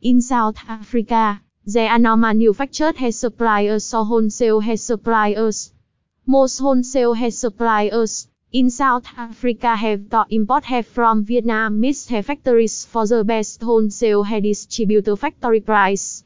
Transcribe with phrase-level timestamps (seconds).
[0.00, 5.72] In South Africa, there are no manufactured hair suppliers or wholesale hair suppliers.
[6.24, 12.84] Most wholesale hair suppliers in South Africa have to import hair from Vietnamese hair factories
[12.84, 16.22] for the best wholesale hair distributor factory price.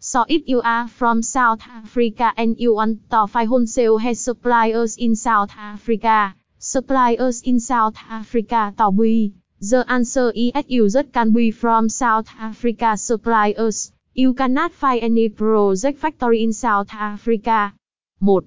[0.00, 4.96] So if you are from South Africa and you want to find wholesale hair suppliers
[4.96, 11.32] in South Africa, suppliers in South Africa to be, the answer is you just can
[11.32, 13.92] be from South Africa, suppliers.
[14.12, 17.72] You cannot find any project factory in South Africa.
[18.18, 18.44] 1.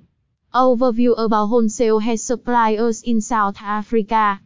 [0.53, 4.41] Overview about wholesale hair suppliers in South Africa.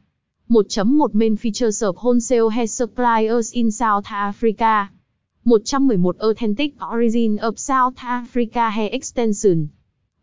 [0.51, 4.91] 1.1 Main features of wholesale hair suppliers in South Africa.
[5.45, 9.71] 111 Authentic origin of South Africa hair extension.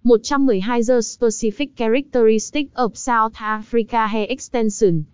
[0.04, 5.08] 112 The specific characteristic of South Africa hair extension.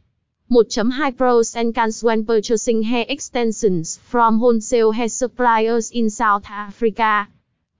[0.50, 7.28] 1.2 Pros and cons when purchasing hair extensions from wholesale hair suppliers in South Africa.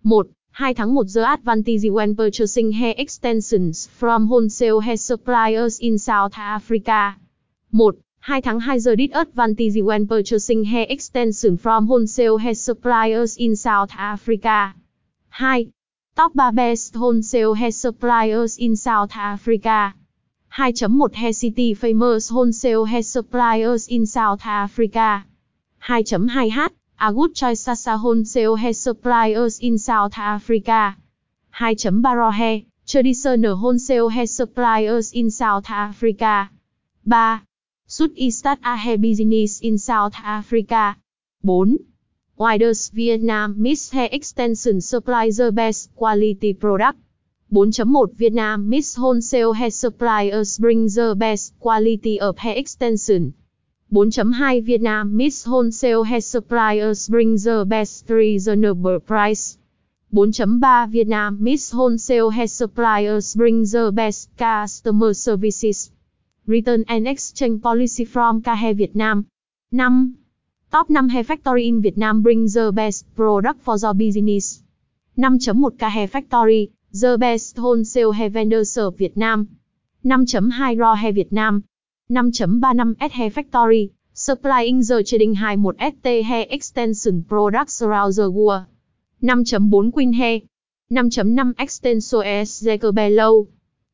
[0.03, 0.27] 1.
[0.59, 6.33] 2 tháng 1 giờ advantage when purchasing hair extensions from wholesale hair suppliers in South
[6.35, 7.17] Africa.
[7.73, 7.95] 1.
[8.27, 13.91] 2 tháng 2 giờ disadvantage when purchasing hair extension from wholesale hair suppliers in South
[13.97, 14.75] Africa.
[15.39, 15.71] 2.
[16.15, 19.95] Top 3 best wholesale hair suppliers in South Africa.
[20.55, 25.25] 2.1 Hair City famous wholesale hair suppliers in South Africa.
[25.89, 26.69] 2.2h
[27.01, 30.95] A good choice wholesale hair suppliers in South Africa.
[31.59, 36.51] 2.3 Hair, Traditional wholesale hair suppliers in South Africa.
[37.09, 37.41] 3.
[37.89, 40.99] Should I start a hair business in South Africa?
[41.47, 41.67] 4.
[42.37, 46.99] Widers Vietnam Miss Hair Extension Supplier best quality product?
[47.53, 53.35] 4.1 Vietnam Miss Wholesale Hair Suppliers bring the best quality of hair extension.
[53.93, 59.59] 4.2 Vietnam Miss Wholesale Hair Suppliers bring the best reasonable price.
[60.15, 65.91] 4.3 Vietnam Miss Wholesale Hair Suppliers bring the best customer services.
[66.47, 69.27] Return and exchange policy from Ca Hair Vietnam.
[69.77, 69.91] 5.
[70.71, 74.63] Top 5 hair factory in Vietnam bring the best product for your business.
[75.19, 79.47] 5.1 Ca Hair Factory, the best wholesale hair vendors Việt Nam
[80.05, 81.65] 5.2 Raw Hair Vietnam.
[82.11, 88.67] 5.35 S Hair Factory, supplying the trading 21 ST hair extension products around the world.
[89.23, 90.41] 5.4 Queen Hair.
[90.91, 92.61] 5.5 Extenso S
[92.93, 93.49] Bellow.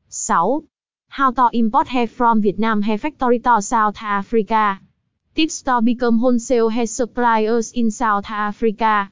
[0.08, 0.66] 6.
[1.08, 4.80] How to import hair from Vietnam Hair Factory to South Africa.
[5.36, 9.10] Tips to become wholesale hair suppliers in South Africa.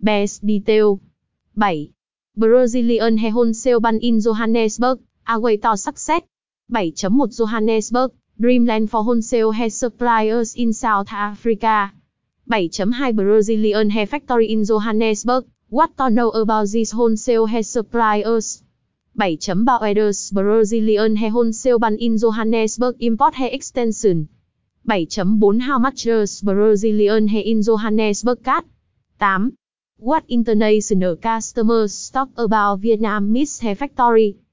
[0.00, 1.00] Best detail.
[1.58, 1.93] 7.
[2.36, 6.22] Brazilian Hehon Sale Ban in Johannesburg, away to success.
[6.72, 11.92] 7.1 Johannesburg, Dreamland for wholesale hair suppliers in South Africa.
[12.50, 18.64] 7.2 Brazilian Hair Factory in Johannesburg, what to know about these wholesale hair suppliers?
[19.16, 24.28] 7.3 Oeders Brazilian Hair Wholesale Ban in Johannesburg Import Hair Extension.
[24.88, 28.64] 7.4 How much does Brazilian Hair in Johannesburg cut?
[29.22, 29.54] 8.
[29.98, 34.36] What international customers talk about Vietnam Mist Hair Factory?